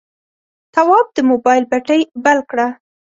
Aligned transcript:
تواب 0.73 1.07
د 1.15 1.19
موبایل 1.29 1.63
بتۍ 1.71 2.01
بل 2.23 2.39
کړه. 2.49 2.67